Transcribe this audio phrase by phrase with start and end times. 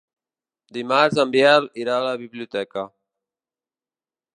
[0.77, 2.91] Dimarts en Biel irà a la biblioteca.